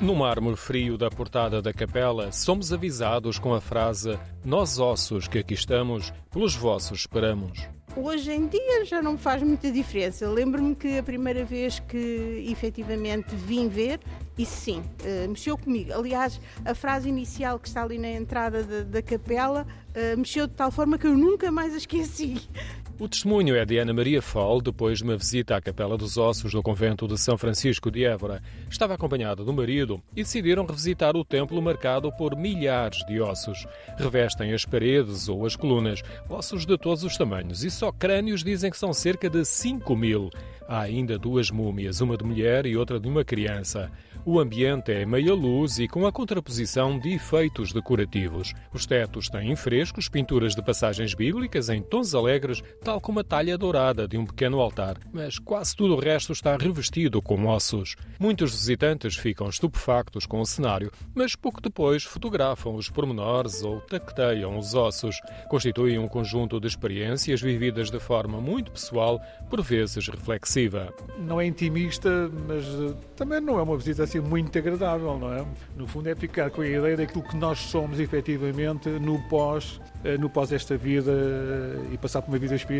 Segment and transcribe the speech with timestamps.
[0.00, 5.54] mármore frio da portada da capela, somos avisados com a frase: Nós ossos que aqui
[5.54, 7.68] estamos, pelos vossos esperamos.
[7.96, 10.28] Hoje em dia já não faz muita diferença.
[10.28, 14.00] Lembro-me que a primeira vez que efetivamente vim ver,
[14.38, 15.92] isso sim, uh, mexeu comigo.
[15.92, 20.54] Aliás, a frase inicial que está ali na entrada da, da capela uh, mexeu de
[20.54, 22.48] tal forma que eu nunca mais a esqueci.
[23.00, 26.52] O testemunho é de Ana Maria Fall, depois de uma visita à Capela dos Ossos
[26.52, 28.42] do convento de São Francisco de Évora.
[28.70, 33.66] Estava acompanhada do marido e decidiram revisitar o templo marcado por milhares de ossos.
[33.96, 38.70] Revestem as paredes ou as colunas, ossos de todos os tamanhos, e só crânios dizem
[38.70, 40.28] que são cerca de 5 mil.
[40.68, 43.90] Há ainda duas múmias, uma de mulher e outra de uma criança.
[44.24, 48.52] O ambiente é meia luz e com a contraposição de efeitos decorativos.
[48.72, 53.56] Os tetos têm frescos, pinturas de passagens bíblicas em tons alegres, tal como a talha
[53.56, 57.94] dourada de um pequeno altar, mas quase tudo o resto está revestido com ossos.
[58.18, 64.58] Muitos visitantes ficam estupefactos com o cenário, mas pouco depois fotografam os pormenores ou tacteiam
[64.58, 65.20] os ossos.
[65.48, 70.92] Constituem um conjunto de experiências vividas de forma muito pessoal, por vezes reflexiva.
[71.16, 75.46] Não é intimista, mas eh, também não é uma visita assim muito agradável, não é?
[75.76, 80.18] No fundo é ficar com a ideia daquilo que nós somos efetivamente no pós, eh,
[80.18, 82.79] no pós esta vida eh, e passar por uma vida espiritual.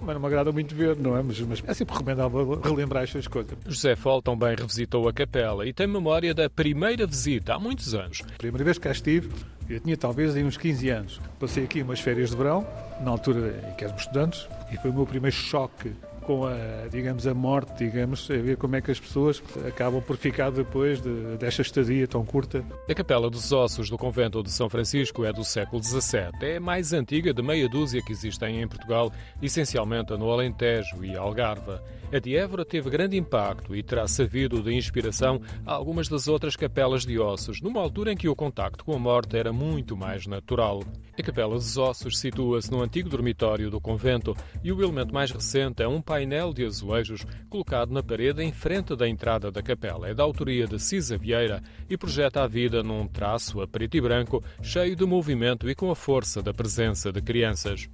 [0.00, 1.22] Mas não me agrada muito ver, não é?
[1.22, 3.58] Mas, mas é sempre recomendável relembrar estas coisas.
[3.66, 8.22] José Fol também revisitou a capela e tem memória da primeira visita há muitos anos.
[8.34, 9.30] A primeira vez que cá estive,
[9.68, 11.20] eu tinha talvez uns 15 anos.
[11.40, 12.66] Passei aqui umas férias de verão,
[13.00, 15.92] na altura em que éramos estudantes, e foi o meu primeiro choque
[16.28, 20.18] com a, digamos, a morte, digamos, a ver como é que as pessoas acabam por
[20.18, 22.62] ficar depois de, desta estadia tão curta.
[22.86, 26.32] A Capela dos Ossos do Convento de São Francisco é do século XVII.
[26.42, 31.16] É a mais antiga de meia dúzia que existem em Portugal, essencialmente no Alentejo e
[31.16, 31.80] Algarve.
[32.12, 36.56] A de Évora teve grande impacto e terá servido de inspiração a algumas das outras
[36.56, 40.26] capelas de ossos, numa altura em que o contacto com a morte era muito mais
[40.26, 40.82] natural.
[41.18, 45.82] A Capela dos Ossos situa-se no antigo dormitório do convento e o elemento mais recente
[45.82, 50.08] é um painel de azulejos colocado na parede em frente da entrada da capela.
[50.08, 54.00] É da autoria de Cisa Vieira e projeta a vida num traço a preto e
[54.00, 57.88] branco, cheio de movimento e com a força da presença de crianças.